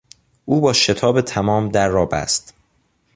[0.45, 2.53] او با شتاب تمام در را بست.